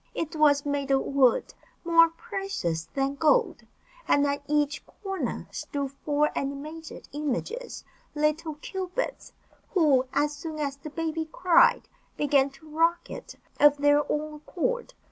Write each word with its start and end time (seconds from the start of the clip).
It 0.15 0.35
was 0.35 0.65
made 0.65 0.89
of 0.89 1.01
wood 1.01 1.53
more 1.85 2.09
precious 2.09 2.85
than 2.95 3.13
gold, 3.13 3.67
and 4.07 4.25
at 4.25 4.41
each 4.47 4.83
corner 4.87 5.45
stood 5.51 5.91
four 5.91 6.31
animated 6.35 7.07
images, 7.11 7.83
little 8.15 8.55
cupids, 8.55 9.31
who, 9.75 10.07
as 10.11 10.33
soon 10.35 10.57
as 10.57 10.77
the 10.77 10.89
baby 10.89 11.29
cried, 11.31 11.87
began 12.17 12.49
to 12.49 12.67
rock 12.67 13.11
it 13.11 13.35
of 13.59 13.77
their 13.77 14.01
own 14.11 14.33
accord. 14.37 14.95